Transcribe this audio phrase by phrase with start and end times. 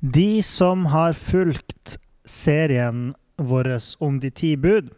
[0.00, 3.68] De som har fulgt serien vår
[4.00, 4.88] om de ti bud,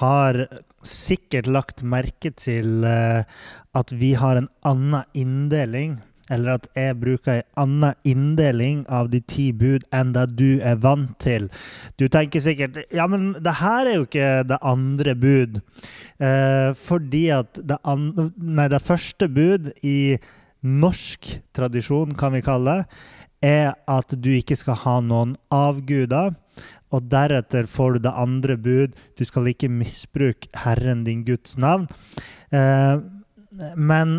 [0.00, 0.46] har
[0.84, 3.28] sikkert lagt merke til eh,
[3.76, 5.98] at vi har en annen inndeling,
[6.32, 10.80] eller at jeg bruker en annen inndeling av de ti bud enn det du er
[10.80, 11.50] vant til.
[12.00, 15.60] Du tenker sikkert ja, men det her er jo ikke det andre bud.
[16.16, 17.76] Eh, fordi at det,
[18.40, 20.16] nei, det første bud i
[20.64, 23.02] norsk tradisjon, kan vi kalle det,
[23.42, 26.34] er at du ikke skal ha noen avguder.
[26.94, 28.94] Og deretter får du det andre bud.
[29.18, 31.88] Du skal ikke misbruke Herren din Guds navn.
[32.54, 33.00] Eh,
[33.76, 34.14] men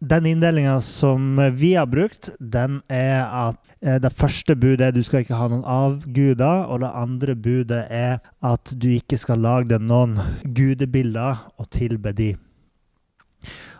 [0.00, 5.02] den inndelinga som vi har brukt, den er at eh, det første budet er du
[5.06, 9.70] skal ikke ha noen avguder, og det andre budet er at du ikke skal lage
[9.72, 12.34] deg noen gudebilder og tilbe de.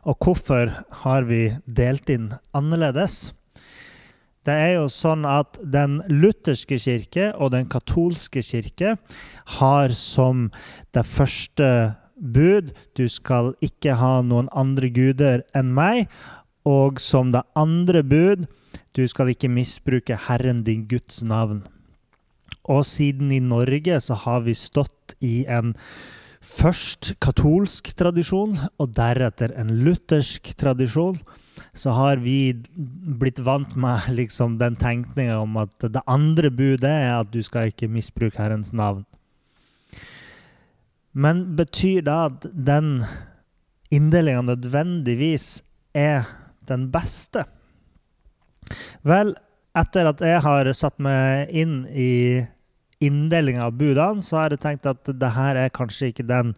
[0.07, 0.71] Og hvorfor
[1.03, 3.35] har vi delt inn annerledes?
[4.47, 8.95] Det er jo sånn at den lutherske kirke og den katolske kirke
[9.59, 10.49] har som
[10.95, 11.71] det første
[12.17, 16.07] bud du skal ikke ha noen andre guder enn meg.
[16.67, 18.47] Og som det andre bud
[18.97, 21.65] du skal ikke misbruke Herren din Guds navn.
[22.71, 25.75] Og siden i Norge så har vi stått i en
[26.47, 31.19] først katolsk tradisjon og deretter en luthersk tradisjon
[31.73, 32.55] så har vi
[33.21, 37.73] blitt vant med liksom den tenkninga om at det andre budet er at du skal
[37.73, 39.05] ikke misbruke Herrens navn.
[41.17, 43.01] Men betyr det at den
[43.95, 45.63] inndelinga nødvendigvis
[45.97, 46.27] er
[46.69, 47.47] den beste?
[49.07, 49.33] Vel,
[49.77, 52.45] etter at jeg har satt meg inn i
[53.05, 56.55] inndelinga av budene, så har jeg tenkt at det her er kanskje ikke den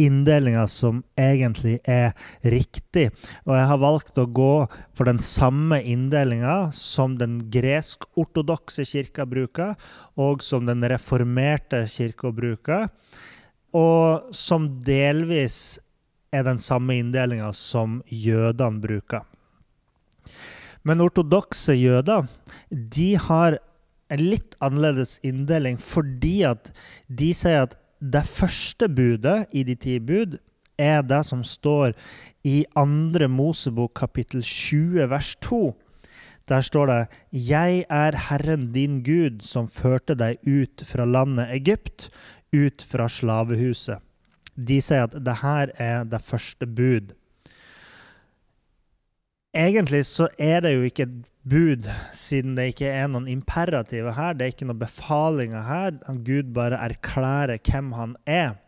[0.00, 3.08] inndelinga som egentlig er riktig.
[3.46, 4.54] Og jeg har valgt å gå
[4.96, 9.76] for den samme inndelinga som den gresk-ortodokse kirka bruker,
[10.16, 12.88] og som den reformerte kirka bruker,
[13.76, 15.78] og som delvis
[16.34, 19.26] er den samme inndelinga som jødene bruker.
[20.86, 22.28] Men ortodokse jøder
[22.70, 23.58] de har
[24.10, 26.72] en litt annerledes inndeling fordi at
[27.06, 30.38] de sier at det første budet i de ti bud
[30.80, 31.92] er det som står
[32.48, 35.76] i andre Mosebok kapittel 20 vers 2.
[36.48, 42.10] Der står det 'Jeg er Herren din Gud, som førte deg ut fra landet Egypt,
[42.52, 44.00] ut fra slavehuset'.
[44.56, 47.12] De sier at det her er det første bud.
[49.54, 51.86] Egentlig så er det jo ikke et bud,
[52.16, 54.34] siden det ikke er noen imperativer her.
[54.36, 55.94] Det er ikke noen befalinger her.
[56.26, 58.58] Gud bare erklærer hvem han er.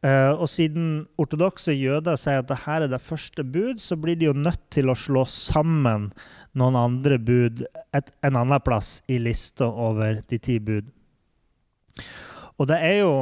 [0.00, 4.30] Uh, og siden ortodokse jøder sier at dette er det første bud, så blir de
[4.30, 6.08] jo nødt til å slå sammen
[6.56, 7.60] noen andre bud
[7.92, 10.88] et, en annen plass i lista over de ti bud.
[12.56, 13.12] Og det er jo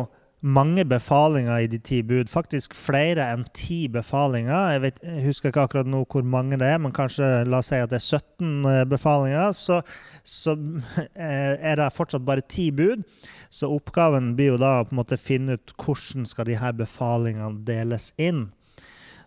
[0.40, 2.28] mange befalinger i de ti bud.
[2.30, 4.74] Faktisk flere enn ti befalinger.
[4.74, 7.72] Jeg, vet, jeg, husker ikke akkurat nå hvor mange det er, men kanskje la oss
[7.72, 9.50] si at det er 17 eh, befalinger.
[9.56, 9.80] Så,
[10.22, 10.54] så
[10.98, 13.02] eh, er det fortsatt bare ti bud.
[13.50, 16.76] Så oppgaven blir jo da å på en måte finne ut hvordan skal de her
[16.78, 18.46] befalingene deles inn.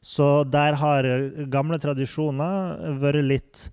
[0.01, 3.67] Så der har eh, gamle tradisjoner vært litt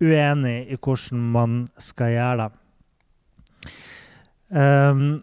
[0.00, 2.56] uenig i hvordan man skal gjøre det.
[4.50, 5.20] Um,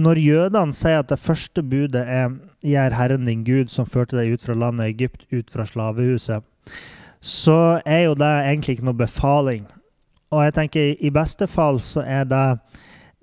[0.00, 4.34] når jødene sier at det første budet er er Herren din Gud, som førte deg
[4.34, 6.44] ut fra landet Egypt, ut fra slavehuset',
[7.20, 9.66] så er jo det egentlig ikke noe befaling.
[10.30, 12.58] Og jeg tenker i beste fall så er det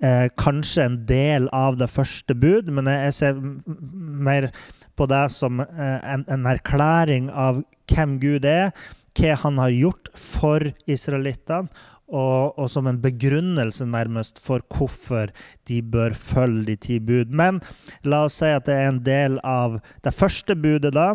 [0.02, 4.50] eh, kanskje en del av det første bud, men jeg ser mer
[4.96, 8.70] på det som eh, en, en erklæring av hvem Gud er,
[9.18, 11.70] hva han har gjort for israelittene,
[12.08, 15.32] og, og, som en begrunnelse nærmest for hvorfor
[15.68, 17.30] de bør følge de ti bud.
[17.30, 17.60] Men
[18.04, 21.14] la oss si at det er en del av det første budet, da.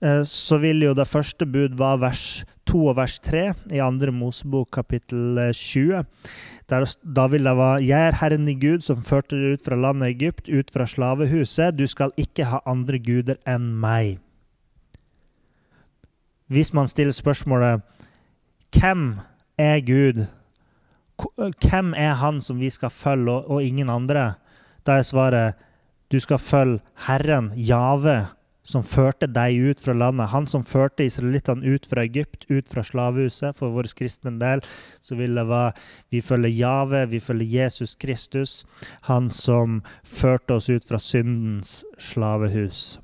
[0.00, 2.26] Eh, så vil jo det første bud være vers
[2.68, 3.44] 2 og vers 3
[3.76, 6.04] i andre Mosebok kapittel 20.
[6.72, 9.76] Der, da vil det være 'Jeg er Herren i Gud, som førte deg ut fra
[9.76, 14.18] landet Egypt, ut fra slavehuset.' 'Du skal ikke ha andre guder enn meg.'
[16.48, 17.82] Hvis man stiller spørsmålet
[18.72, 19.20] hvem
[19.58, 20.24] er Gud?
[21.62, 24.34] Hvem er han som vi skal følge, og, og ingen andre?
[24.86, 25.60] Da er svaret
[26.12, 28.26] du skal følge Herren, Jave,
[28.64, 30.30] som førte deg ut fra landet.
[30.32, 33.56] Han som førte israelittene ut fra Egypt, ut fra slavehuset.
[33.56, 34.62] For vår kristne del
[35.04, 35.74] så vil det være
[36.14, 38.62] vi følger Jave, vi følger Jesus Kristus.
[39.10, 43.00] Han som førte oss ut fra syndens slavehus.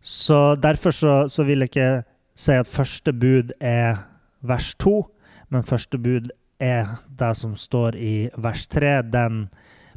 [0.00, 1.90] Så Derfor så, så vil jeg ikke
[2.38, 3.98] si at første bud er
[4.42, 5.02] vers 2,
[5.50, 6.30] men første bud
[6.60, 9.48] er det som står i vers 3, Den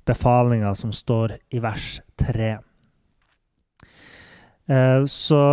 [0.06, 2.58] befalinga som står i vers tre.
[4.70, 5.44] Eh, så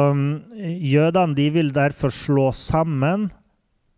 [0.93, 3.31] jødene de vil derfor slå sammen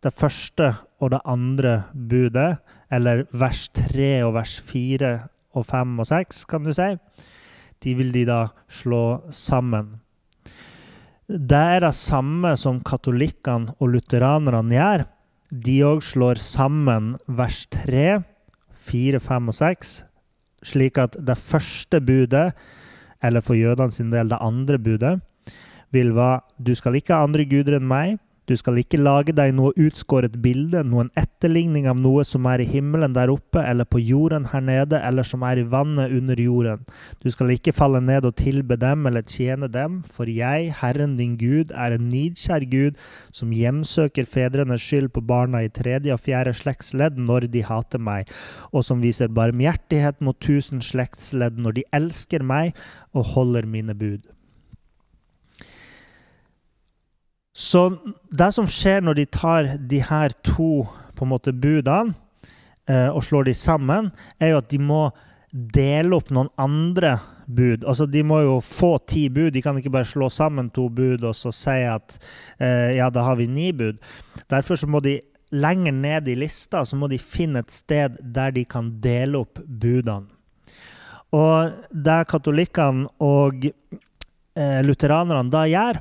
[0.02, 2.58] det første og det andre budet,
[2.90, 5.12] eller vers 3 og vers 4
[5.54, 6.94] og 5 og 6, kan du si.
[7.84, 10.00] De vil de da slå sammen.
[11.30, 15.04] Det er det samme som katolikkene og lutheranerne gjør.
[15.50, 18.24] De òg slår sammen vers 3,
[18.90, 19.92] 4, 5 og 6,
[20.72, 22.48] slik at det første budet,
[23.22, 25.20] eller for jødene sin del det andre budet,
[25.94, 28.18] vil være du skal ikke ha andre guder enn meg.
[28.50, 32.66] Du skal ikke lage deg noe utskåret bilde, noen etterligning av noe som er i
[32.66, 36.82] himmelen der oppe, eller på jorden her nede, eller som er i vannet under jorden.
[37.22, 41.36] Du skal ikke falle ned og tilbe dem eller tjene dem, for jeg, Herren din
[41.38, 42.98] Gud, er en nidkjær Gud,
[43.30, 48.26] som hjemsøker fedrenes skyld på barna i tredje og fjerde slektsledd når de hater meg,
[48.74, 52.74] og som viser barmhjertighet mot tusen slektsledd når de elsker meg
[53.14, 54.26] og holder mine bud.
[57.60, 57.82] Så
[58.32, 60.86] det som skjer når de tar de her to
[61.16, 62.14] på en måte budene
[62.88, 64.08] eh, og slår de sammen,
[64.40, 65.02] er jo at de må
[65.50, 67.18] dele opp noen andre
[67.50, 67.84] bud.
[67.84, 69.50] Altså, De må jo få ti bud.
[69.52, 72.16] De kan ikke bare slå sammen to bud og så si at
[72.62, 73.98] eh, ja, da har vi ni bud.
[74.48, 75.18] Derfor så må de
[75.50, 79.58] lenger ned i lista så må de finne et sted der de kan dele opp
[79.66, 80.30] budene.
[81.34, 86.00] Og det katolikkene og eh, lutheranerne da gjør,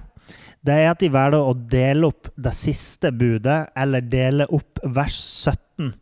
[0.65, 5.15] det er at de velger å dele opp det siste budet, eller dele opp vers
[5.15, 5.93] 17.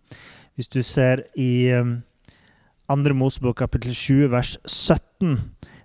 [0.57, 1.99] Hvis du ser i um,
[2.89, 5.37] andre Mosebok kapittel 20 vers 17,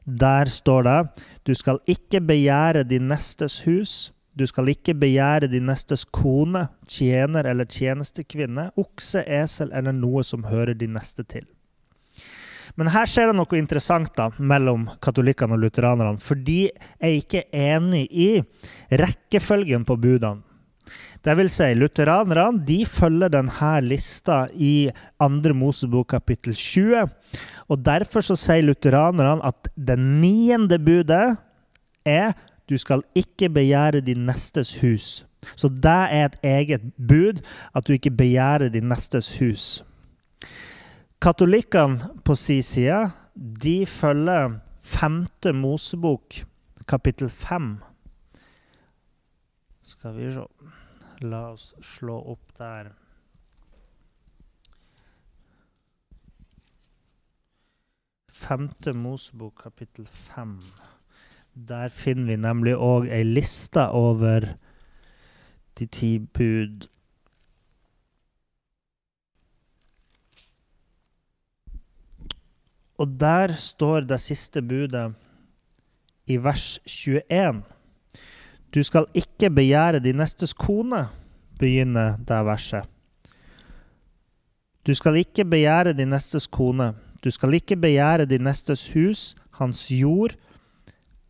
[0.03, 0.99] der står det
[1.47, 4.13] Du skal ikke begjære din nestes hus.
[4.33, 10.49] Du skal ikke begjære din nestes kone, tjener eller tjenestekvinne, okse, esel eller noe som
[10.49, 11.45] hører din neste til.
[12.81, 16.21] Men her skjer det noe interessant da, mellom katolikkene og lutheranerne.
[16.23, 16.71] For de
[17.03, 18.31] er ikke enig i
[19.03, 20.43] rekkefølgen på budene.
[21.23, 24.91] Det vil si, lutheranerne de følger denne lista i
[25.23, 25.53] 2.
[25.55, 27.05] Mosebok kapittel 20.
[27.71, 31.37] Og derfor så sier lutheranerne at det niende budet
[32.03, 32.35] er
[32.67, 35.23] du skal ikke begjære din nestes hus.
[35.55, 37.43] Så det er et eget bud,
[37.75, 39.85] at du ikke begjærer din nestes hus.
[41.23, 42.97] Katolikkene på sin side
[43.63, 46.35] de følger femte Mosebok,
[46.89, 47.77] kapittel fem.
[49.87, 50.43] Skal vi se
[51.23, 52.89] La oss slå opp der.
[58.27, 60.59] Femte Mosebok, kapittel fem.
[61.55, 64.57] Der finner vi nemlig òg ei liste over
[65.79, 66.89] de ti bud.
[72.99, 75.13] Og der står det siste budet
[76.27, 77.63] i vers 21.
[78.75, 81.07] Du skal ikke begjære din nestes kone,
[81.59, 82.89] begynner det verset.
[84.87, 86.93] Du skal ikke begjære din nestes kone.
[87.25, 90.35] Du skal ikke begjære din nestes hus, hans jord,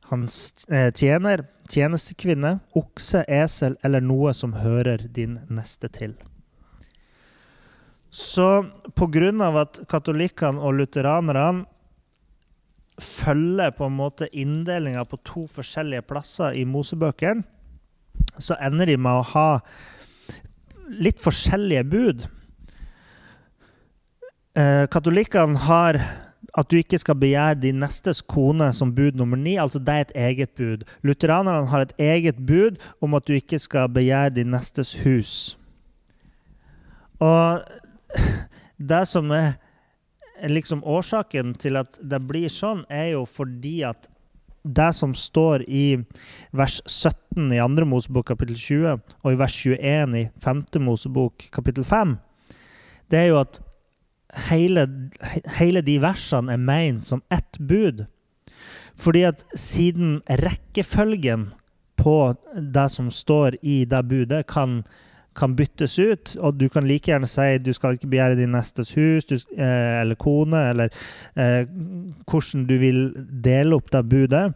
[0.09, 6.15] hans eh, tjener, tjenestekvinne, okse, esel eller noe som hører din neste til.
[8.13, 9.31] Så pga.
[9.61, 11.65] at katolikkene og lutheranerne
[13.01, 17.43] følger på en måte inndelinga på to forskjellige plasser i Mosebøkene,
[18.39, 19.61] så ender de med å ha
[20.93, 22.27] litt forskjellige bud.
[24.57, 25.99] Eh, katolikkene har
[26.53, 29.57] at du ikke skal begjære din nestes kone som bud nummer ni.
[29.57, 30.85] Altså det er et eget bud.
[31.01, 35.57] Lutheranerne har et eget bud om at du ikke skal begjære din nestes hus.
[37.23, 37.63] Og
[38.93, 39.55] det som er
[40.49, 44.09] liksom årsaken til at det blir sånn, er jo fordi at
[44.63, 45.99] det som står i
[46.55, 47.87] vers 17 i 2.
[47.89, 50.63] Mosebok kapittel 20 og i vers 21 i 5.
[50.87, 52.17] Mosebok kapittel 5,
[53.11, 53.59] det er jo at
[54.49, 54.87] hele,
[55.59, 58.07] hele de versene er ment som ett bud.
[59.01, 61.51] Fordi at siden rekkefølgen
[61.99, 62.17] på
[62.55, 64.83] det som står i det budet, kan,
[65.35, 66.35] kan byttes ut.
[66.41, 70.01] Og du kan like gjerne si du skal ikke begjære din nestes hus du, eh,
[70.03, 70.93] eller kone, eller
[71.37, 71.65] eh,
[72.29, 73.03] hvordan du vil
[73.45, 74.47] dele opp det budet.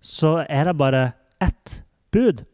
[0.00, 1.04] Så er det bare
[1.44, 2.44] ett bud.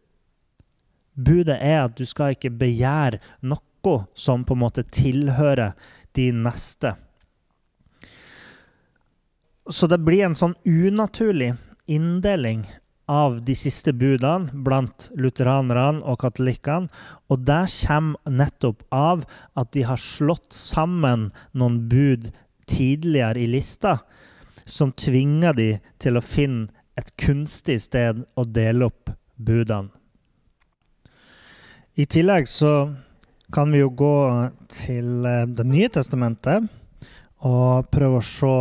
[1.15, 5.73] Budet er at du skal ikke begjære noe som på en måte tilhører
[6.17, 6.95] din neste.
[9.71, 11.55] Så det blir en sånn unaturlig
[11.91, 12.67] inndeling
[13.11, 16.91] av de siste budene blant lutheranerne og katolikkene.
[17.31, 19.25] Og det kommer nettopp av
[19.59, 22.31] at de har slått sammen noen bud
[22.71, 23.99] tidligere i lista,
[24.65, 29.91] som tvinger de til å finne et kunstig sted å dele opp budene.
[31.99, 32.93] I tillegg så
[33.53, 34.17] kan vi jo gå
[34.71, 36.69] til eh, Det nye testamentet
[37.45, 38.53] og prøve å se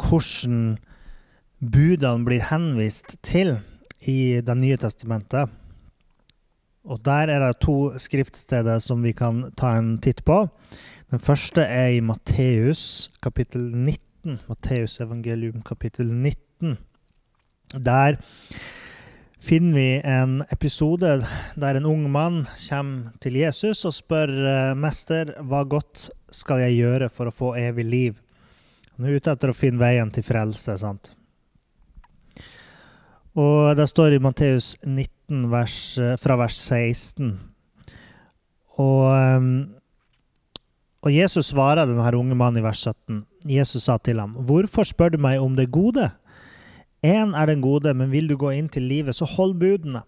[0.00, 0.60] hvordan
[1.70, 3.56] budene blir henvist til
[4.04, 5.50] i Det nye testamentet.
[6.84, 10.48] Og Der er det to skriftsteder som vi kan ta en titt på.
[11.10, 14.40] Den første er i Matteus kapittel 19.
[14.48, 16.76] Matteus evangelium kapittel 19.
[17.80, 18.18] Der
[19.40, 21.24] finner vi en episode
[21.56, 26.80] der en ung mann kommer til Jesus og spør eh, mester, hva godt skal jeg
[26.82, 28.22] gjøre for å få evig liv?
[28.96, 30.76] Han er ute etter å finne veien til frelse.
[30.78, 31.14] sant?
[33.34, 37.32] Og det står i Matteus 19, vers, eh, fra vers 16.
[38.78, 39.48] Og, eh,
[41.02, 43.24] og Jesus svarer denne unge mannen i vers 17.
[43.44, 46.12] Jesus sa til ham, 'Hvorfor spør du meg om det gode?'
[47.04, 50.02] Én er den gode, men vil du gå inn til livet, så hold budene.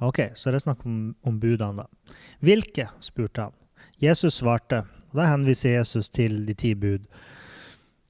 [0.00, 2.14] Ok, så det er snakk om, om budene, da.
[2.40, 2.86] Hvilke?
[3.00, 3.52] spurte han.
[4.00, 4.86] Jesus svarte.
[5.10, 7.04] og Da henviser Jesus til de ti bud.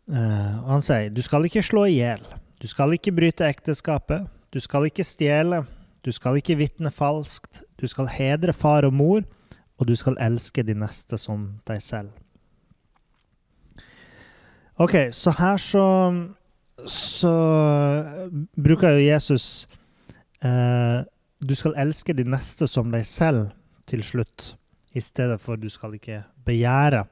[0.06, 2.22] Uh, og han sier, du skal ikke slå i hjel.
[2.60, 4.26] Du skal ikke bryte ekteskapet.
[4.52, 5.62] Du skal ikke stjele.
[6.04, 7.62] Du skal ikke vitne falskt.
[7.80, 9.22] Du skal hedre far og mor.
[9.80, 12.10] Og du skal elske de neste som deg selv.
[14.80, 15.86] Ok, så her så
[16.88, 17.32] så
[18.56, 19.68] bruker jo Jesus
[20.40, 21.04] eh,
[21.40, 23.50] Du skal elske de neste som deg selv
[23.90, 24.54] til slutt,
[24.94, 27.04] i stedet for du skal ikke begjære.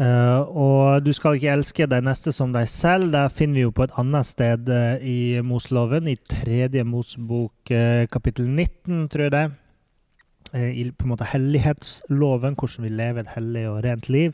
[0.00, 3.10] Uh, og du skal ikke elske deg neste som deg selv.
[3.12, 8.06] Det finner vi jo på et annet sted uh, i Moseloven, i tredje Mosebok uh,
[8.08, 9.48] kapittel 19, tror jeg det.
[10.50, 14.32] I på en måte hellighetsloven, hvordan vi lever et hellig og rent liv.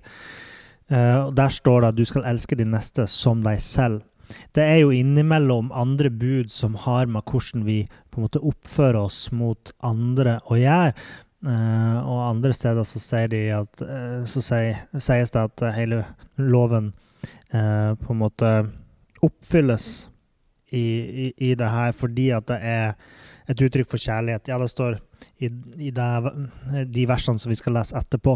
[0.88, 4.00] og der står det at du skal elske de neste som deg selv.
[4.56, 8.99] Det er jo innimellom andre bud som har med hvordan vi på en måte oppfører
[9.02, 10.94] oss mot andre å gjøre.
[11.47, 16.03] Uh, og andre steder så, sier de at, uh, så sier, sies det at hele
[16.37, 16.93] loven
[17.47, 18.49] på en måte
[19.25, 19.85] oppfylles
[20.75, 22.97] i, i, i, det her fordi at det er
[23.49, 24.50] et uttrykk for kjærlighet.
[24.50, 24.99] Ja, det står
[25.38, 25.49] i,
[25.87, 26.09] i det,
[26.93, 28.35] de versene som vi skal lese etterpå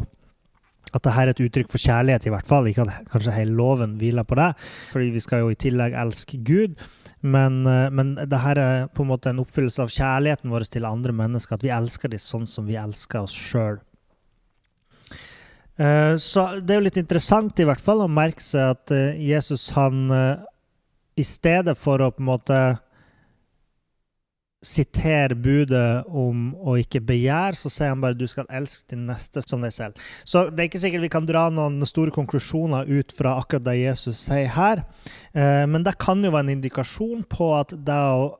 [0.91, 2.69] at dette er et uttrykk for kjærlighet, i hvert fall.
[2.71, 4.51] Ikke at kanskje hele loven hviler på det,
[4.93, 6.81] fordi vi skal jo i tillegg elske Gud.
[7.21, 10.89] Men, eh, men det her er på en måte en oppfyllelse av kjærligheten vår til
[10.89, 11.59] andre mennesker.
[11.59, 13.81] At vi elsker dem sånn som vi elsker oss sjøl.
[15.81, 19.21] Eh, så det er jo litt interessant i hvert fall å merke seg at eh,
[19.21, 20.09] Jesus han
[21.21, 22.61] i stedet for å på en måte
[24.61, 29.41] sitere budet om å ikke begjære, så sier han bare du skal elske din neste
[29.49, 30.11] som deg selv.
[30.29, 33.79] Så det er ikke sikkert vi kan dra noen store konklusjoner ut fra akkurat det
[33.81, 34.85] Jesus sier her,
[35.33, 38.37] eh, men det kan jo være en indikasjon på at det å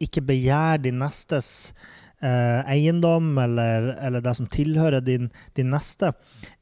[0.00, 1.74] ikke begjære din nestes
[2.22, 5.28] eh, eiendom eller, eller, det som tilhører din,
[5.58, 6.14] din, neste,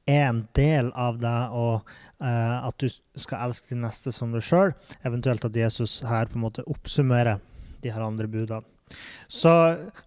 [0.08, 2.88] er en del av det å eh, at du
[3.20, 4.72] skal elske din neste som deg sjøl,
[5.04, 7.44] eventuelt at Jesus her på en måte oppsummerer
[7.84, 8.64] de her andre budene.
[9.28, 9.50] Så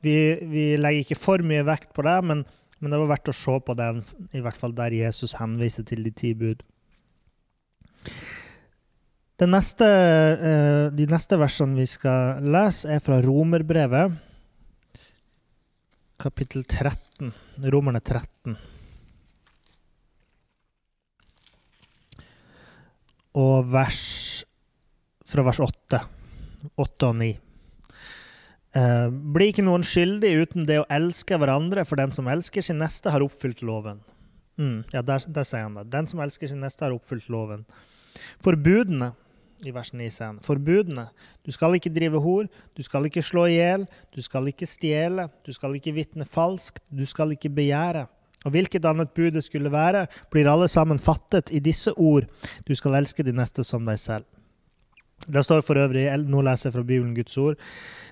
[0.06, 0.16] vi,
[0.46, 2.44] vi, legger ikke for mye vekt på det, men,
[2.80, 4.04] men, det var verdt å se på den,
[4.38, 6.64] i hvert fall der Jesus henviser til de ti bud.
[9.38, 14.16] Neste, eh, de neste versene vi skal lese, er fra Romerbrevet,
[16.18, 17.34] kapittel 13.
[17.70, 18.58] Romerne 13.
[23.38, 24.02] Og vers
[25.28, 26.02] fra vers 8.
[26.82, 27.36] 8 og 9.
[28.78, 32.78] Uh, blir ikke noen skyldig uten det å elske hverandre, for den som elsker sin
[32.82, 34.04] neste, har oppfylt loven.
[34.62, 35.88] Mm, ja, der, der, sier han det.
[35.94, 37.64] Den som elsker sin neste, har oppfylt loven.
[38.44, 39.14] Forbudene
[39.66, 41.08] i vers 9 sier forbudene.
[41.46, 42.46] Du skal ikke drive hor,
[42.78, 46.84] du skal ikke slå i hjel, du skal ikke stjele, du skal ikke vitne falskt,
[46.94, 48.06] du skal ikke begjære.
[48.46, 52.30] Og hvilket annet bud det skulle være, blir alle sammen fattet i disse ord.
[52.68, 54.28] Du skal elske de neste som deg selv.
[55.26, 57.58] Det står for øvrig Nå leser jeg fra Bibelen Guds ord.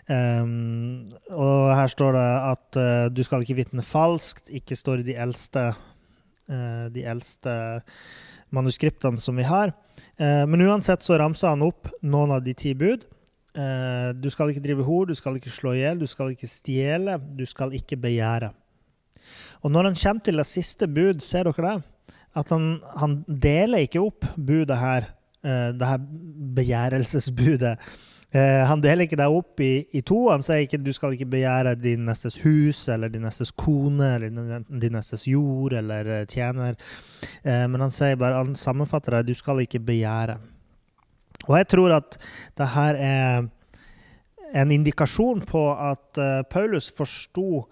[0.06, 4.52] Um, og her står det at uh, du skal ikke vitne falskt.
[4.54, 5.72] Ikke står i de eldste,
[6.50, 7.56] uh, de eldste
[8.54, 9.74] manuskriptene som vi har.
[10.20, 13.12] Uh, men uansett så ramser han opp noen av de ti bud.
[14.20, 17.14] du skal ikke drive hor, du skal ikke slå i hjel, du skal ikke stjele,
[17.40, 18.50] du skal ikke begjære.
[19.64, 22.16] Og når han kommer til det siste bud, ser dere det?
[22.36, 25.08] At han, han deler ikke opp budet her
[25.46, 26.00] det her
[26.58, 27.75] begjærelsesbudet.
[28.36, 30.25] Eh, han deler ikke det opp i, i, to.
[30.28, 34.66] Han sier ikke du skal ikke begjære din nestes hus eller din nestes kone eller
[34.68, 36.75] din nestes jord eller eh, tjener.
[37.46, 40.40] men han sier bare, han sammenfatter det du skal ikke begjære.
[41.46, 42.18] Og jeg tror at
[42.58, 43.46] det her er
[44.56, 47.66] en indikasjon på at Paulus forsto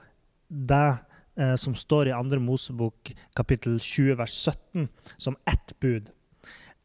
[0.48, 2.40] det som står i 2.
[2.44, 6.12] Mosebok kapittel 20 vers 17 som ett bud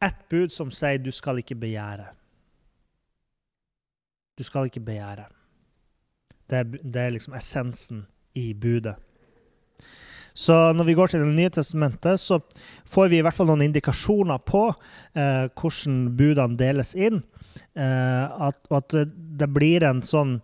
[0.01, 2.07] ett bud som sier 'du skal ikke begjære'.
[4.37, 5.25] Du skal ikke begjære.
[6.49, 8.95] Det er, det er liksom essensen i budet.
[10.33, 12.39] Så når vi går til Det nye testamentet, så
[12.87, 14.69] får vi i hvert fall noen indikasjoner på
[15.15, 17.23] eh, hvordan budene deles inn.
[17.75, 18.95] Eh, at, at,
[19.39, 20.37] det blir en sånn,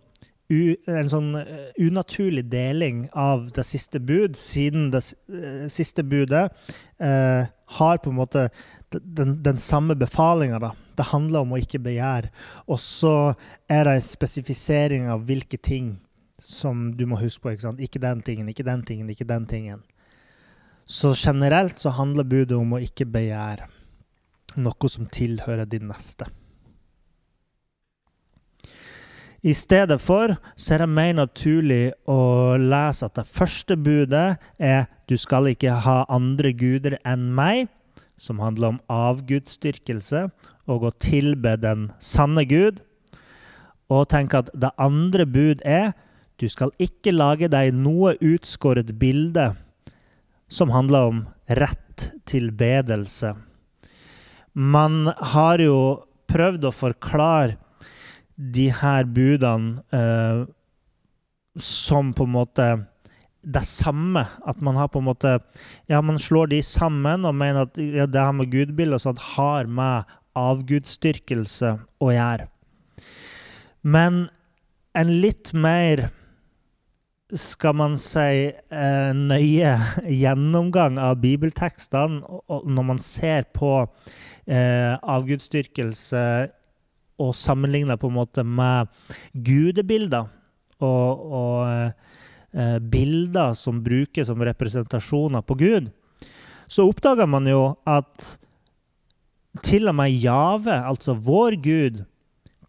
[0.52, 6.48] u, en sånn uh, unaturlig deling av det siste bud, siden det uh, siste budet
[7.02, 7.48] eh,
[7.78, 8.46] har på en måte
[8.90, 10.60] den, den samme befalinga.
[10.96, 12.30] Det handler om å ikke begjære.
[12.70, 13.34] Og så
[13.68, 15.96] er det en spesifisering av hvilke ting
[16.38, 17.52] som du må huske på.
[17.54, 17.82] Ikke, sant?
[17.82, 19.82] ikke den tingen, ikke den tingen, ikke den tingen.
[20.86, 23.66] Så generelt så handler budet om å ikke begjære
[24.62, 26.28] noe som tilhører din neste.
[29.44, 34.86] I stedet for så er det mer naturlig å lese at det første budet er
[35.08, 37.68] 'du skal ikke ha andre guder enn meg'
[38.18, 40.30] som handler om avgudsdyrkelse
[40.66, 42.80] og å tilbe den sanne Gud.
[43.90, 45.92] Og tenk at det andre bud er
[46.40, 49.54] du skal ikke lage deg noe utskåret bilde
[50.48, 53.34] som handler om rett tilbedelse.
[54.54, 55.78] Man har jo
[56.28, 57.56] prøvd å forklare
[58.36, 60.44] de her budene eh,
[61.56, 62.66] som på en måte
[63.46, 64.26] det samme.
[64.46, 65.38] At man har på en måte
[65.88, 69.22] Ja, man slår de sammen og mener at ja, det her med gudbilde og sånt
[69.36, 70.04] har med
[70.36, 72.48] avgudsdyrkelse å gjøre.
[73.86, 74.26] Men
[74.96, 76.08] en litt mer
[77.36, 79.72] skal man si eh, nøye
[80.06, 86.22] gjennomgang av bibeltekstene når man ser på eh, avgudsdyrkelse
[87.22, 88.90] og sammenligna på en måte med
[89.32, 90.28] gudebilder
[90.84, 95.88] og, og eh, bilder som brukes som representasjoner på Gud,
[96.68, 98.36] så oppdager man jo at
[99.64, 102.04] til og med Jave, altså vår Gud,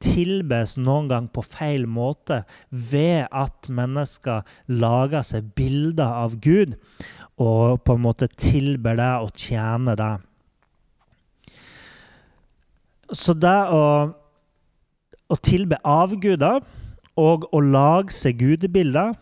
[0.03, 6.75] tilbes noen gang på feil måte ved at mennesker lager seg bilder av Gud
[7.41, 10.13] og på en måte tilber det og tjener det.
[13.13, 13.81] Så det å,
[15.29, 16.61] å tilbe avguder
[17.17, 19.15] og å lage seg gudebilder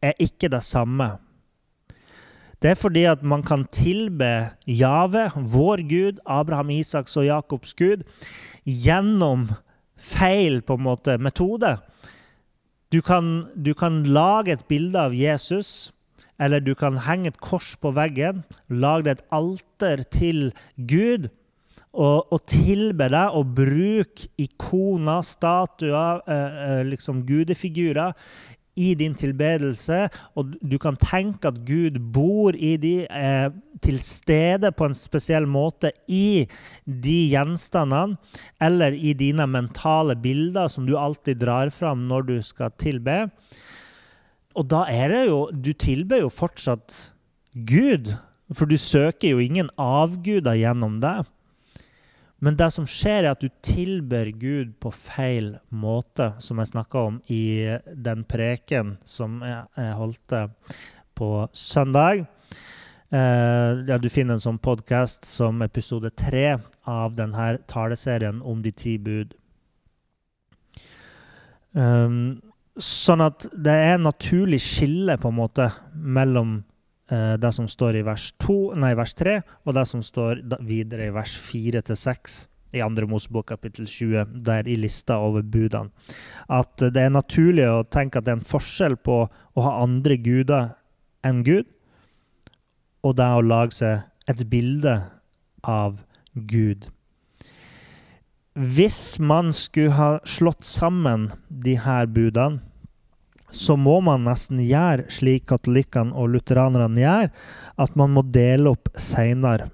[0.00, 1.18] er ikke det samme.
[2.60, 8.04] Det er fordi at man kan tilbe Jave, vår Gud, Abraham, Isaks og Jakobs Gud,
[8.64, 9.48] gjennom
[9.96, 11.78] feil på en måte metode.
[12.92, 15.92] Du kan, du kan lage et bilde av Jesus,
[16.40, 21.30] eller du kan henge et kors på veggen, lage et alter til Gud
[21.90, 28.14] og, og tilbe deg og bruke ikoner, statuer, eh, eh liksom gudefigurer
[28.80, 30.06] i din tilbedelse,
[30.38, 33.50] og du kan tenke at Gud bor i de, eh,
[33.82, 36.46] til stede på en spesiell måte i
[36.86, 38.16] de gjenstandene,
[38.60, 43.30] eller i dine mentale bilder som du alltid drar fram når du skal tilbe.
[44.54, 47.12] Og da er det jo Du tilber jo fortsatt
[47.54, 48.16] Gud,
[48.52, 51.26] for du søker jo ingen avguder gjennom det.
[52.40, 57.06] Men det som skjer, er at du tilber Gud på feil måte, som jeg snakka
[57.10, 60.36] om i den preken som jeg holdt
[61.20, 62.24] på søndag.
[63.10, 68.70] Uh, ja, du finner en sånn podkast som episode tre av denne taleserien om de
[68.70, 69.34] ti bud.
[71.74, 72.38] Um,
[72.78, 76.60] sånn at det er en naturlig skille på en måte mellom
[77.10, 81.14] det som står i vers, 2, nei, vers 3, og det som står videre i
[81.14, 82.36] vers 4-6
[82.78, 85.90] i andre Mosebok kapittel 20, der i lista over budene.
[86.46, 90.14] At det er naturlig å tenke at det er en forskjell på å ha andre
[90.22, 90.70] guder
[91.26, 91.66] enn Gud,
[93.02, 95.00] og det å lage seg et bilde
[95.66, 95.98] av
[96.34, 96.86] Gud.
[98.54, 102.60] hvis man skulle ha slått sammen de her budene,
[103.50, 107.30] så må man nesten gjøre slik katolikkene og lutheranerne gjør,
[107.80, 109.70] at man må dele opp seinere.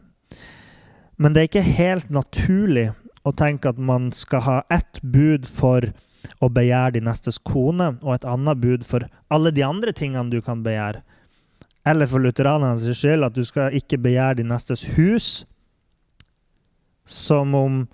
[1.17, 2.91] Men det er ikke helt naturlig
[3.27, 5.89] å tenke at man skal ha ett bud for
[6.43, 10.41] å begjære din nestes kone, og et annet bud for alle de andre tingene du
[10.45, 11.03] kan begjære.
[11.87, 15.47] Eller for lutheranernes skyld at du skal ikke begjære din nestes hus,
[17.07, 17.85] som om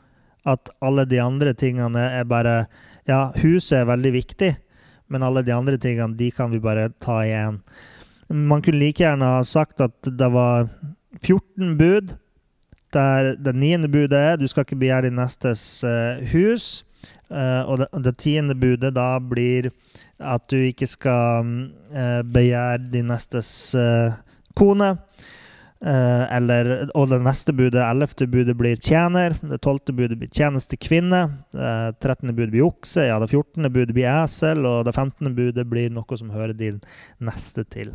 [0.48, 2.64] at alle de andre tingene er bare
[3.02, 4.52] Ja, huset er veldig viktig,
[5.12, 7.60] men alle de andre tingene de kan vi bare ta igjen.
[8.32, 10.70] Man kunne like gjerne ha sagt at det var
[11.20, 12.14] 14 bud,
[12.92, 16.84] der det niende budet er du skal ikke begjære din nestes uh, hus.
[17.32, 19.70] Uh, og det, det, tiende budet da blir
[20.20, 21.48] at du ikke skal
[21.92, 23.72] uh, begjære din nestes
[24.56, 24.94] kone.
[25.82, 29.34] Uh, eller, og det neste budet, ellevte budet, blir tjener.
[29.42, 31.22] Det tolvte budet blir tjenestekvinne.
[31.50, 33.08] Det trettende budet blir okse.
[33.08, 34.62] Ja, det fjortende budet blir esel.
[34.68, 36.78] Og det femtende budet blir noe som hører din
[37.18, 37.90] neste til.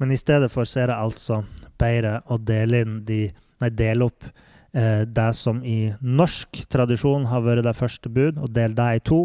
[0.00, 1.42] Men i stedet for så er det altså
[1.78, 3.26] bedre å dele, de,
[3.60, 8.54] nei, dele opp uh, det som i norsk tradisjon har vært det første bud, og
[8.56, 9.22] dele det i to.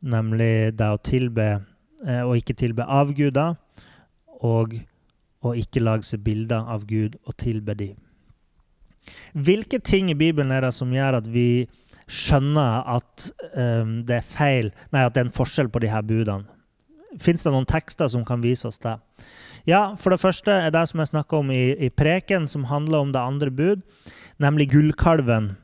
[0.00, 3.54] Nemlig det å tilbe uh, og ikke tilbe avguder.
[4.40, 4.80] Og
[5.40, 7.96] og ikke lage seg bilder av Gud og tilbe dem.
[9.32, 11.66] Hvilke ting i Bibelen er det som gjør at vi
[12.10, 16.04] skjønner at um, det er feil, nei, at det er en forskjell på de her
[16.06, 16.46] budene?
[17.18, 18.94] Fins det noen tekster som kan vise oss det?
[19.66, 23.02] Ja, for det første er det som jeg snakka om i, i, preken, som handler
[23.02, 23.82] om det andre bud,
[24.40, 25.54] nemlig gullkalven.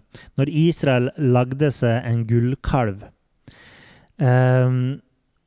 [0.40, 3.04] Når Israel lagde seg en gullkalv.
[4.16, 4.98] Um,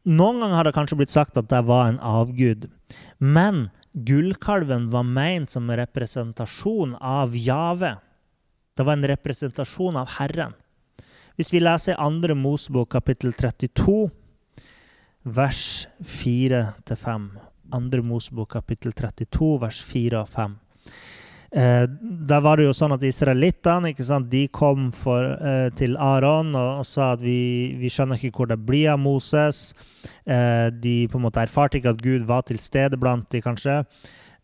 [0.06, 2.70] noen ganger har det kanskje blitt sagt at det var en avgud.
[3.20, 3.68] Men
[4.06, 7.98] Gullkalven var meint som en representasjon av Jave.
[8.78, 10.56] Det var en representasjon av Herren.
[11.36, 12.36] Hvis vi leser i 2.
[12.36, 14.10] Mosebok kapittel 32,
[15.24, 17.30] vers 4-5
[17.72, 18.02] 2.
[18.02, 20.56] Mosebok kapittel 32, vers 4 og 5.
[21.52, 21.86] Eh,
[22.30, 23.90] da var det jo sånn at israelittene
[24.30, 28.50] de kom for, eh, til Aron og, og, sa at vi, vi, skjønner ikke hvor
[28.52, 29.74] det blir av Moses.
[30.28, 33.84] Eh, de på en måte erfarte ikke at Gud var til stede blant dem, kanskje.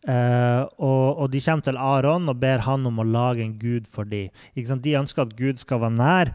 [0.06, 3.86] Eh, og, og, de kommer til Aron og ber han om å lage en gud
[3.90, 4.30] for dem.
[4.54, 6.34] De ønsker at Gud skal være nær,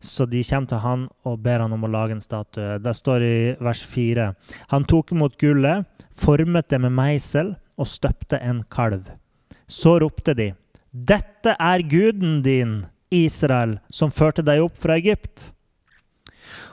[0.00, 2.78] så de kommer til han og ber han om å lage en statue.
[2.80, 4.32] Det står i vers 4.
[4.72, 5.84] Han tok imot gullet,
[6.16, 9.04] formet det med meisel og støpte en kalv.
[9.66, 10.52] Så ropte de,
[10.92, 15.52] 'Dette er guden din, Israel, som førte deg opp fra Egypt.'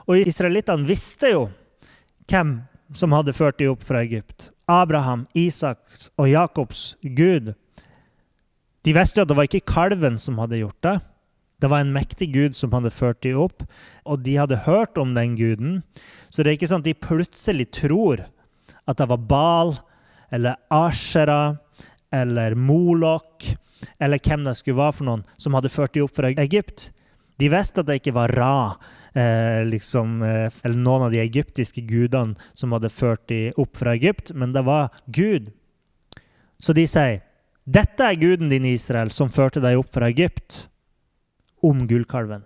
[0.07, 1.47] Og israelittene visste jo
[2.27, 2.61] hvem
[2.93, 4.51] som hadde ført dem opp fra Egypt.
[4.69, 7.53] Abraham, Isaks og Jakobs Gud.
[8.83, 10.97] De visste jo at det var ikke kalven som hadde gjort det.
[11.63, 13.63] Det var en mektig gud som hadde ført dem opp,
[14.03, 15.77] og de hadde hørt om den guden.
[16.27, 18.25] Så det er ikke sånn at de plutselig tror
[18.83, 19.71] at det var Bal
[20.33, 21.55] eller Ashera
[22.13, 23.49] eller Molok
[23.99, 26.91] eller hvem det skulle være for noen, som hadde ført dem opp fra Egypt.
[27.41, 28.55] De visste at det ikke var Ra
[29.17, 33.95] eh, liksom, eh, eller noen av de egyptiske gudene som hadde ført dem opp fra
[33.97, 35.51] Egypt, men det var Gud.
[36.59, 37.21] Så de sier,
[37.63, 40.67] 'Dette er guden din, Israel, som førte deg opp fra Egypt',
[41.63, 42.43] om gullkalven.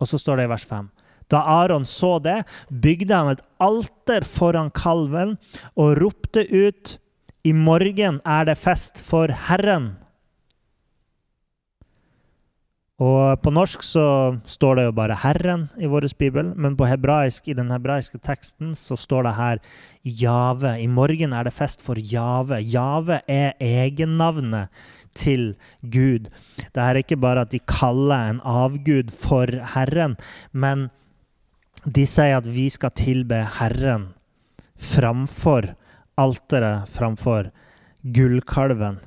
[0.00, 0.90] Og så står det i vers 5.
[1.30, 5.38] Da Aron så det, bygde han et alter foran kalven
[5.76, 6.98] og ropte ut
[7.44, 9.94] i morgen er det fest for Herren.
[13.00, 17.48] Og På norsk så står det jo bare 'Herren' i vår bibel, men på hebraisk,
[17.48, 19.58] i den hebraiske teksten så står det her
[20.04, 20.76] 'Jave'.
[20.76, 22.60] I morgen er det fest for Jave.
[22.60, 24.68] Jave er egennavnet
[25.14, 26.28] til Gud.
[26.74, 30.16] Det er ikke bare at de kaller en avgud for Herren,
[30.52, 30.90] men
[31.86, 34.08] de sier at vi skal tilbe Herren
[34.76, 35.74] framfor
[36.20, 37.50] alteret framfor
[38.02, 39.00] gullkalven.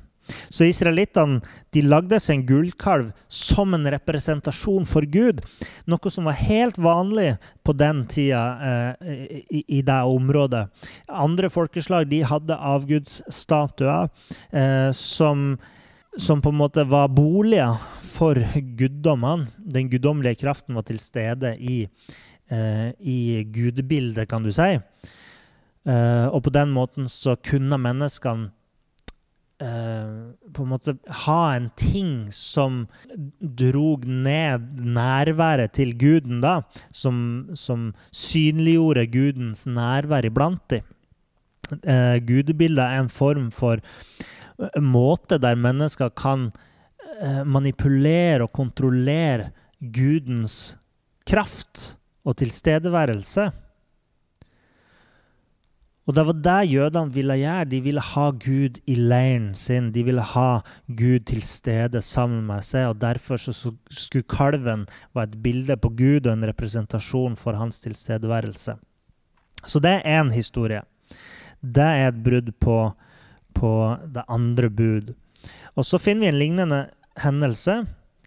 [0.48, 1.42] Så israelittene
[1.74, 5.42] de lagde seg en gullkalv som en representasjon for Gud.
[5.90, 7.34] Noe som var helt vanlig
[7.66, 10.66] på den tida eh, i, i, det området.
[11.08, 14.08] Andre folkeslag de hadde avgudsstatuer
[14.50, 15.58] eh, som,
[16.16, 17.76] som på en måte var boliger
[18.14, 18.40] for
[18.78, 19.50] guddommene.
[19.58, 21.82] Den guddommelige kraften var til stede i,
[22.48, 24.78] eh, i gudebildet, kan du si.
[25.84, 28.48] Uh, og på den måten så kunne menneskene
[29.60, 30.94] uh, på en måte
[31.24, 32.86] ha en ting som
[33.40, 36.62] drog ned nærværet til guden, da.
[36.92, 40.88] Som, som synliggjorde gudens nærvær iblant dem.
[41.84, 43.82] Uh, gudebildet er en form for
[44.80, 46.50] måte der mennesker kan
[47.20, 50.76] eh, manipulere og kontrollere Gudens
[51.26, 53.50] kraft og tilstedeværelse.
[56.04, 57.68] Og det var det jødene ville gjøre.
[57.70, 59.88] De ville ha Gud i leiren sin.
[59.94, 62.90] De ville ha Gud til stede sammen med seg.
[62.90, 64.84] og Derfor skulle kalven
[65.16, 68.76] være et bilde på Gud og en representasjon for hans tilstedeværelse.
[69.64, 70.82] Så det er én historie.
[71.64, 72.92] Det er et brudd på,
[73.56, 73.72] på
[74.04, 75.14] det andre bud.
[75.74, 76.80] Og så finner vi en lignende
[77.24, 77.80] hendelse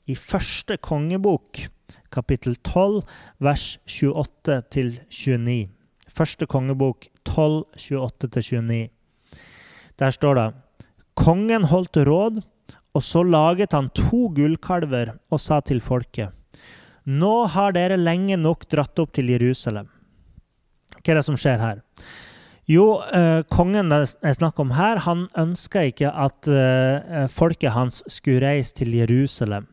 [0.07, 1.67] i første kongebok,
[2.09, 3.03] kapittel 12,
[3.39, 5.76] vers 28-29.
[6.17, 8.87] Første kongebok 12, 28-29.
[9.97, 10.47] Der står det
[11.17, 12.39] Kongen holdt råd,
[12.93, 16.33] og så laget han to gullkalver og sa til folket
[17.07, 19.87] Nå har dere lenge nok dratt opp til Jerusalem.
[20.97, 21.83] Hva er det som skjer her?
[22.67, 28.01] Jo, eh, kongen det er snakk om her, han ønska ikke at eh, folket hans
[28.11, 29.69] skulle reise til Jerusalem.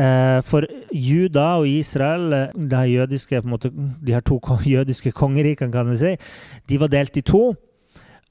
[0.00, 0.64] Eh, for
[0.96, 6.16] Juda og Israel, eh, jødiske, måte, de her to jødiske kongerikene, kan vi si,
[6.68, 7.54] de var delt i to.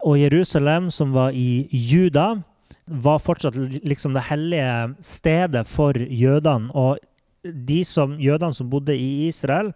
[0.06, 2.42] Og Jerusalem, som var i Juda,
[2.88, 6.72] var fortsatt liksom det hellige stedet for jødene.
[6.74, 6.98] Og
[7.44, 9.74] de som, jødene som bodde i Israel,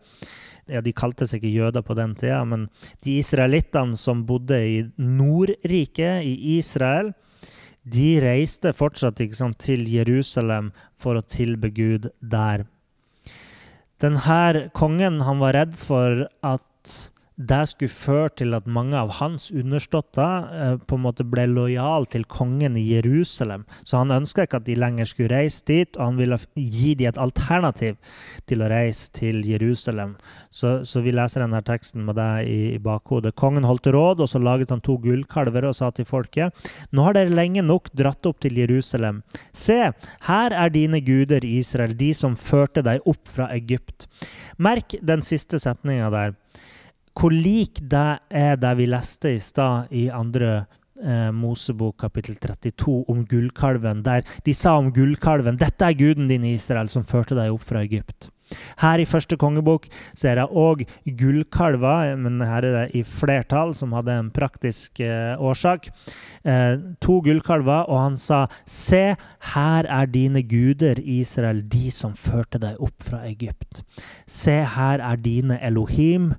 [0.71, 2.69] ja, De kalte seg ikke jøder på den tida, men
[3.03, 7.11] de israelittene som bodde i Nordriket, i Israel,
[7.83, 12.65] de reiste fortsatt sant, til Jerusalem for å tilbe Gud der.
[13.99, 20.25] Denne kongen var redd for at det skulle føre til at mange av hans underståtte
[20.53, 23.63] eh, ble lojale til kongen i Jerusalem.
[23.81, 27.09] Så han ønska ikke at de lenger skulle reise dit, og han ville gi dem
[27.09, 27.97] et alternativ
[28.49, 30.15] til å reise til Jerusalem.
[30.53, 33.33] Så, så vi leser denne teksten med det i, i, bakhodet.
[33.39, 36.53] Kongen holdt råd, og så laget han to gullkalver og sa til folket.:
[36.93, 39.23] Nå har dere lenge nok dratt opp til Jerusalem.
[39.51, 39.89] Se,
[40.29, 44.07] her er dine guder, Israel, de som førte deg opp fra Egypt.
[44.61, 46.37] Merk den siste setninga der
[47.17, 50.65] hvor lik det er det vi leste i stad i andre
[51.03, 56.45] eh, Mosebok kapittel 32 om gullkalven, der de sa om gullkalven 'Dette er guden din,
[56.45, 58.29] Israel, som førte deg opp fra Egypt'.
[58.77, 60.83] Her i første kongebok ser jeg òg
[61.17, 65.89] gullkalver, men her er det i flertall, som hadde en praktisk eh, årsak.
[66.45, 69.15] Eh, to gullkalver, og han sa, 'Se,
[69.53, 73.83] her er dine guder, Israel, de som førte deg opp fra Egypt.'
[74.27, 76.33] 'Se, her er dine Elohim.'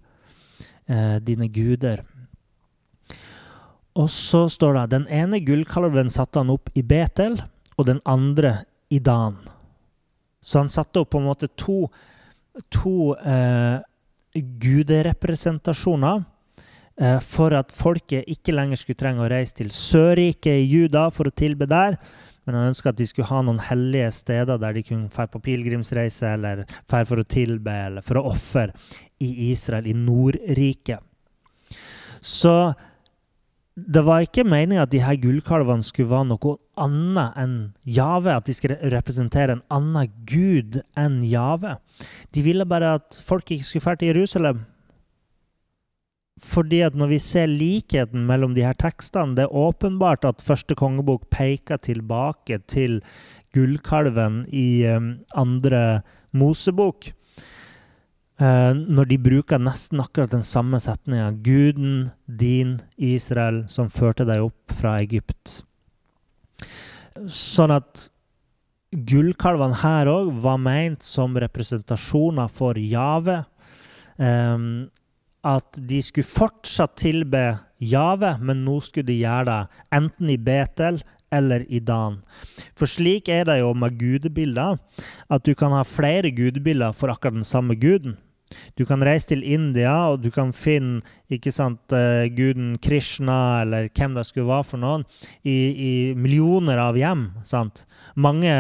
[0.88, 2.03] Eh, dine guder.
[3.94, 7.38] Og så står det den ene gullkalven satte han opp i Betel,
[7.79, 9.38] og den andre i Dan.
[10.42, 11.87] Så han satte opp på en måte to,
[12.75, 13.79] to eh,
[14.35, 16.23] guderepresentasjoner
[17.01, 21.31] eh, for at folket ikke lenger skulle trenge å reise til Sørriket i Juda for
[21.31, 21.99] å tilbe der.
[22.44, 25.40] Men han ønska at de skulle ha noen hellige steder der de kunne dra på
[25.47, 28.68] pilegrimsreise eller dra for å tilbe eller for å ofre
[29.22, 31.00] i Israel, i Nordriket.
[32.20, 32.74] Så
[33.74, 38.37] det var ikke meninga at de her gullkalvene skulle være noe annet enn Jave.
[38.37, 41.77] At de skulle representere en annen gud enn Jave.
[42.31, 44.62] De ville bare at folk ikke skulle dra til Jerusalem.
[46.44, 50.74] Fordi at når vi ser likheten mellom de her tekstene, det er åpenbart at første
[50.79, 53.00] kongebok peker tilbake til
[53.55, 56.03] gullkalven i um, andre
[56.35, 57.11] Mosebok.
[58.35, 64.42] Uh, når de bruker nesten akkurat den samme setninga 'Guden din, Israel, som førte deg
[64.42, 65.62] opp fra Egypt'.
[67.31, 68.09] Sånn at
[68.90, 73.44] gullkalvene her òg var meint som representasjoner for Jave.
[74.18, 74.90] Um,
[75.44, 77.42] at de skulle fortsatt tilbe
[77.85, 81.03] Jave, men nå skulle de gjøre det enten i Betel
[81.35, 82.20] eller i Dan.
[82.79, 84.79] For slik er det jo med gudebilder,
[85.31, 88.16] at du kan ha flere gudebilder for akkurat den samme guden.
[88.79, 93.88] Du kan reise til India, og du kan finne ikke sant, uh, guden Krishna, eller
[93.90, 95.07] hvem det skulle være for noen,
[95.42, 97.29] i, i millioner av hjem.
[97.47, 97.85] sant?
[98.14, 98.53] Mange,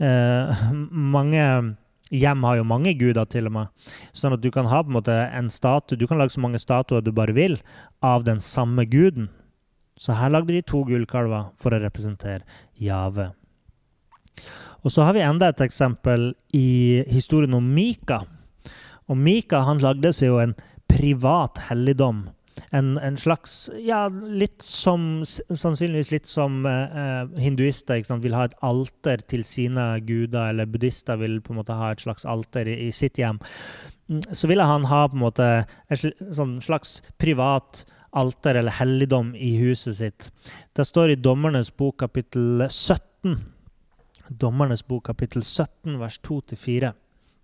[0.00, 0.64] eh,
[1.16, 1.44] mange
[2.10, 3.90] hjem har jo mange guder, til og med.
[4.16, 6.58] Sånn at du kan ha på en måte en statue Du kan lage så mange
[6.58, 7.60] statuer du bare vil
[8.02, 9.30] av den samme guden.
[10.00, 12.46] Så her lagde de to gullkalver for å representere
[12.80, 13.30] Jave.
[14.80, 18.22] Og så har vi enda et eksempel i historien om Mika.
[19.12, 20.56] Og Mika han lagde seg jo en
[20.88, 22.28] privat helligdom.
[22.76, 28.56] En, en, slags Ja, litt som Sannsynligvis litt som eh, eh hinduister vil ha et
[28.62, 32.76] alter til sine guder, eller buddhister vil på en måte ha et slags alter i,
[32.88, 33.40] i sitt hjem.
[34.08, 35.48] Mm, så ville han ha på en måte
[35.90, 36.04] et
[36.36, 40.30] sånn slags privat alter eller helligdom i huset sitt.
[40.72, 43.36] Det står i Dommernes bok kapittel 17.
[44.30, 46.92] Dommernes bok, kapittel 17, vers 2-4.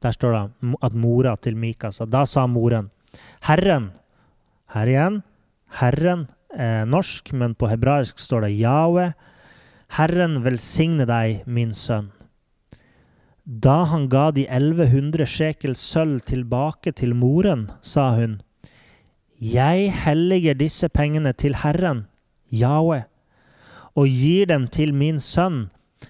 [0.03, 2.91] Der står det at mora til Mika sa Da sa moren,
[3.43, 3.91] Herren
[4.75, 5.23] Her igjen.
[5.79, 9.13] Herren er norsk, men på hebraisk står det Yahweh.
[9.99, 12.11] Herren velsigne deg, min sønn.
[13.47, 18.41] Da han ga de 1100 shekel sølv tilbake til moren, sa hun,
[19.37, 22.07] Jeg helliger disse pengene til Herren,
[22.53, 23.05] Yahweh,
[23.97, 25.67] og gir dem til min sønn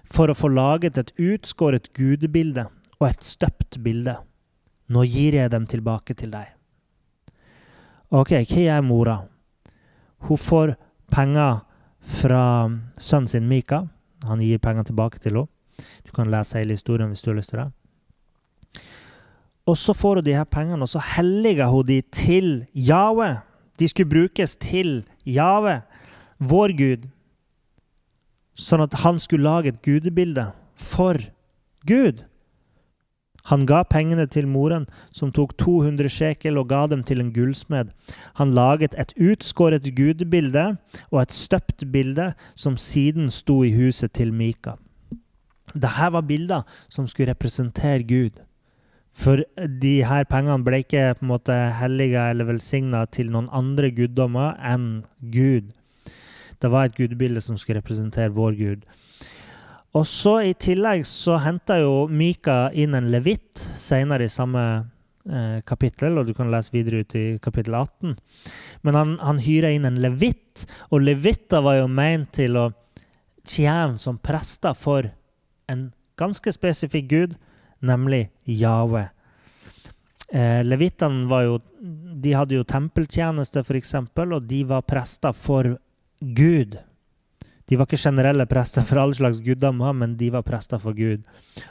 [0.06, 2.68] for å få laget et utskåret gudebilde
[3.00, 4.14] og et støpt bilde.
[4.86, 6.52] Nå gir jeg dem tilbake til deg.
[8.14, 9.16] OK, hva gjør mora?
[10.28, 10.76] Hun får
[11.10, 11.64] penger
[11.98, 12.44] fra
[12.96, 13.82] sønnen sin Mika.
[14.22, 15.50] Han gir penger tilbake til henne.
[16.06, 17.70] Du kan lese hele historien hvis du har lyst til det.
[19.66, 23.40] Og så får hun de her pengene, og så helliger hun de til Jave.
[23.78, 25.80] De skulle brukes til Jave,
[26.38, 27.08] vår Gud.
[28.56, 30.48] Sånn at han skulle lage et gudebilde
[30.78, 31.18] for
[31.86, 32.22] Gud.
[33.46, 37.92] Han ga pengene til moren, som tok 200 shekel og ga dem til en gullsmed.
[38.40, 40.64] Han laget et utskåret gudebilde
[41.12, 44.74] og et støpt bilde som siden sto i huset til Mika.
[45.74, 48.42] Dette var bilder som skulle representere Gud.
[49.16, 53.90] For de her pengene ble ikke på en måte hellige eller velsigna til noen andre
[53.96, 55.72] guddommer enn Gud.
[56.60, 58.84] Det var et gudebilde som skulle representere vår Gud.
[59.96, 64.62] Og så I tillegg så henta jo Mika inn en levitt senere i samme
[65.24, 68.16] eh, kapittel, og du kan lese videre ut i kapittel 18.
[68.84, 72.66] Men han, han hyra inn en levitt, og levitter var jo ment til å
[73.46, 75.08] tjene som prester for
[75.72, 75.88] en
[76.20, 77.36] ganske spesifikk gud,
[77.86, 79.08] nemlig Yahweh.
[80.28, 81.58] Eh, Levittene var jo
[82.16, 85.76] De hadde jo tempeltjeneste, f.eks., og de var prester for
[86.20, 86.78] Gud.
[87.68, 91.26] De var ikke generelle prester for alle slags guddommer, men de var prester for Gud.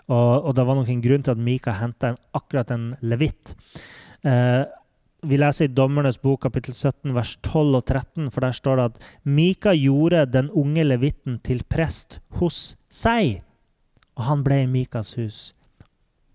[0.05, 3.55] Og, og det var nok en grunn til at Mika henta akkurat en levitt.
[4.21, 4.63] Eh,
[5.25, 8.85] vi leser i Dommernes bok kapittel 17 vers 12 og 13, for der står det
[8.91, 13.39] at Mika gjorde den unge levitten til prest hos seg,
[14.19, 15.39] og han ble i Mikas hus.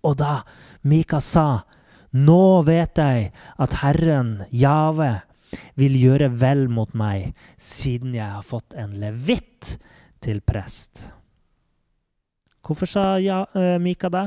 [0.07, 0.41] Og da
[0.83, 1.65] Mika sa,
[2.11, 3.29] Nå vet jeg
[3.63, 5.21] at Herren, Jave,
[5.79, 9.77] vil gjøre vel mot meg, siden jeg har fått en levitt
[10.23, 11.09] til prest.
[12.67, 14.27] Hvorfor sa ja, uh, Mika det?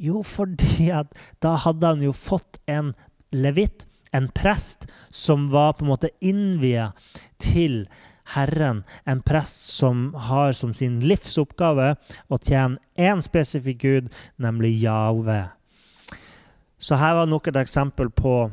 [0.00, 2.92] Jo, fordi at da hadde han jo fått en
[3.34, 6.90] levitt, en prest, som var på en måte innvia
[7.38, 7.84] til
[8.34, 11.94] Herren, en prest som har som sin livsoppgave
[12.28, 15.42] å tjene én spesifikk gud, nemlig Jave.
[16.80, 18.50] Så her var nok et eksempel på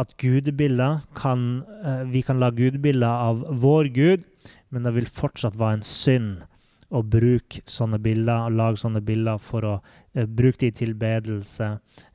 [0.00, 4.24] at kan, eh, vi kan la gudebilder av vår Gud,
[4.70, 6.42] men det vil fortsatt være en synd
[6.90, 11.68] å bruke sånne bilder og lage sånne bilder for å uh, bruke de i tilbedelse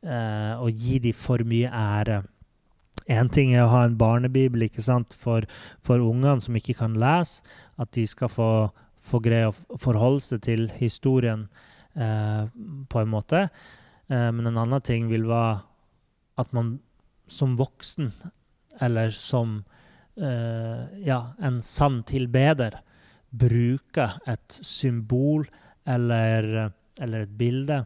[0.04, 2.24] uh, og gi de for mye ære.
[3.12, 5.46] Én ting er å ha en barnebibel ikke sant, for,
[5.86, 7.46] for ungene som ikke kan lese,
[7.78, 8.50] at de skal få,
[8.98, 11.48] få greie å forholde seg til historien
[11.94, 12.50] eh,
[12.90, 13.48] på en måte.
[14.08, 15.64] men en annen ting vil være
[16.38, 16.76] at man
[17.28, 18.12] som voksen,
[18.82, 19.64] eller som
[20.18, 22.82] eh, ja, en sann tilbeder,
[23.36, 25.48] bruker et symbol
[25.86, 26.70] eller,
[27.02, 27.82] eller et bilde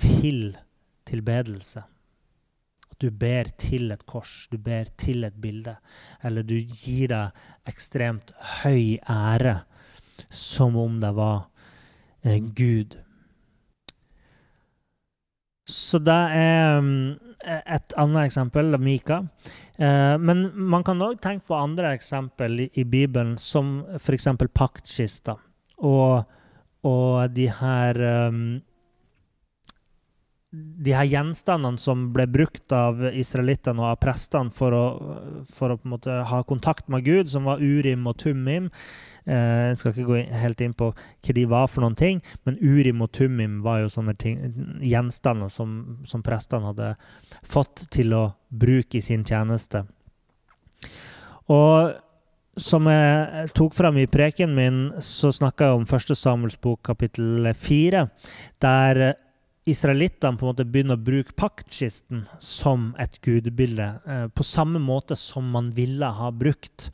[0.00, 0.54] til
[1.08, 1.84] tilbedelse.
[3.00, 5.76] Du ber til et kors, du ber til et bilde.
[6.22, 9.62] Eller du gir deg ekstremt høy ære,
[10.30, 11.48] som om det var
[12.22, 12.98] eh, Gud.
[15.64, 17.14] Så det er um,
[17.48, 19.22] et annet eksempel, Mika.
[19.80, 24.28] Uh, men man kan òg tenke på andre eksempel i, i Bibelen, som f.eks.
[24.52, 25.38] paktkista.
[25.80, 26.20] Og,
[26.84, 28.44] og de her um,
[30.54, 34.84] de her gjenstandene som ble brukt av israelittene og av prestene for å,
[35.50, 38.68] for å på en måte ha kontakt med Gud, som var Urim og Tumim.
[39.24, 42.60] Eh, jeg skal ikke gå helt inn på hva de var for noen ting, men
[42.60, 44.40] Urim og Tumim var jo sånne ting,
[44.84, 46.94] gjenstander som, som prestene hadde
[47.42, 49.86] fått til å bruke i sin tjeneste.
[51.50, 51.94] Og
[52.60, 56.14] som jeg tok fram i preken min, så snakka jeg om 1.
[56.14, 58.04] Samuels bok kapittel 4,
[58.62, 59.02] der
[59.64, 65.16] israelittene på en måte begynner å bruke paktkisten som et gudebilde, eh, på samme måte
[65.16, 66.90] som man ville ha brukt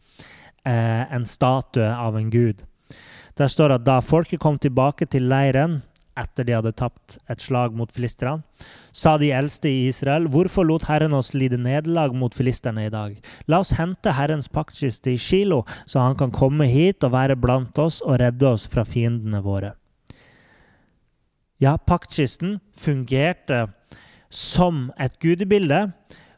[0.64, 2.62] eh, en statue av en gud.
[3.38, 5.80] Der står det at da folket kom tilbake til leiren
[6.20, 8.42] etter de hadde tapt et slag mot filisterne,
[8.92, 13.16] sa de eldste i Israel, hvorfor lot Herren oss lide nederlag mot filisterne i dag?
[13.48, 17.78] La oss hente Herrens paktkiste i Shilo, så han kan komme hit og være blant
[17.80, 19.76] oss og redde oss fra fiendene våre.
[21.60, 23.66] Ja, paktkisten fungerte
[24.32, 25.90] som et gudebilde.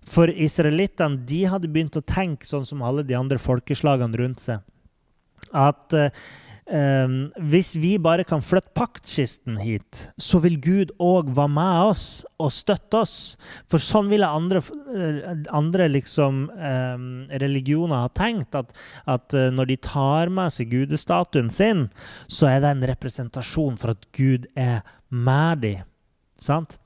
[0.02, 4.64] For israelittene de hadde begynt å tenke sånn som alle de andre folkeslagene rundt seg.
[5.54, 6.10] At eh,
[6.70, 12.04] Um, hvis vi bare kan flytte paktkisten hit, så vil Gud òg være med oss
[12.38, 13.14] og støtte oss.
[13.66, 14.62] For sånn ville andre,
[14.94, 17.08] eh, andre liksom, um,
[17.42, 18.54] religioner ha tenkt.
[18.54, 18.70] At,
[19.10, 21.88] at uh, når de tar med seg gudestatuen sin,
[22.30, 25.82] så er det en representasjon for at Gud er med dem.
[26.38, 26.78] Sant?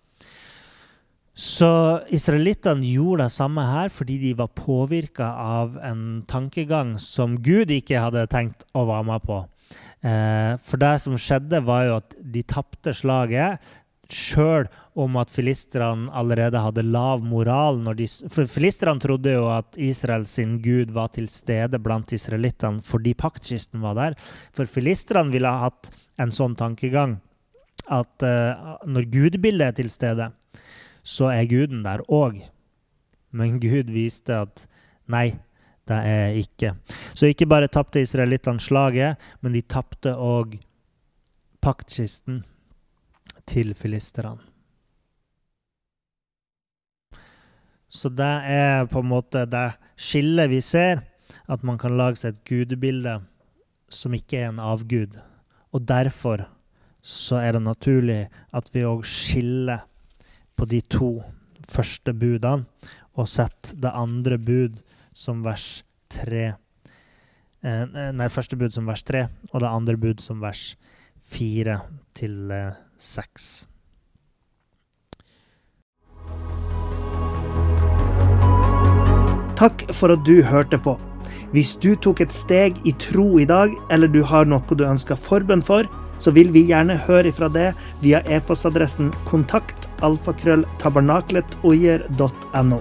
[1.36, 1.68] Så
[2.16, 8.00] israelittene gjorde det samme her fordi de var påvirka av en tankegang som Gud ikke
[8.00, 9.42] hadde tenkt å være med på.
[10.06, 13.62] Eh, for det som skjedde, var jo at de tapte slaget.
[14.12, 17.80] Sjøl om at filistrene allerede hadde lav moral.
[17.98, 23.16] De, for Filistrene trodde jo at Israel sin gud var til stede blant israelittene fordi
[23.18, 24.18] paktkisten var der.
[24.54, 25.90] For filistrene ville ha hatt
[26.22, 27.18] en sånn tankegang
[27.92, 30.30] at uh, når gudbildet er til stede,
[31.06, 32.40] så er guden der òg.
[33.36, 34.64] Men Gud viste at
[35.10, 35.36] nei,
[35.86, 36.72] det er ikke.
[37.16, 40.58] Så ikke bare tapte israelittene slaget, men de tapte òg
[41.64, 42.42] paktkisten
[43.48, 44.42] til filisterne.
[47.88, 51.00] Så det er på en måte det skillet vi ser,
[51.48, 53.14] at man kan lage seg et gudebilde
[53.88, 55.14] som ikke er en avgud.
[55.72, 56.44] Og derfor
[57.00, 59.86] så er det naturlig at vi òg skiller
[60.58, 61.10] på de to
[61.70, 62.66] første budene
[63.16, 64.82] og setter det andre bud
[65.16, 66.52] som vers 3.
[67.66, 70.76] Eh, nei, første bud som vers 3, og det andre bud som vers
[71.34, 71.80] 4
[72.14, 72.52] til
[73.02, 73.66] 6.
[73.66, 73.66] Eh,
[79.56, 81.00] Takk for at du hørte på.
[81.54, 85.16] Hvis du tok et steg i tro i dag, eller du har noe du ønsker
[85.16, 85.82] forbønn for,
[86.20, 92.80] så vil vi gjerne høre fra det via e-postadressen kontakt alfakrølltabernakletuier.no.